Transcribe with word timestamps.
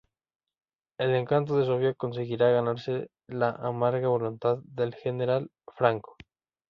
El 0.97 1.13
encanto 1.13 1.55
de 1.55 1.65
Sofía 1.67 1.93
conseguirá 1.93 2.49
ganarse 2.49 3.11
la 3.27 3.51
amarga 3.51 4.07
voluntad 4.07 4.57
del 4.63 4.95
General 4.95 5.51
Franco. 5.75 6.15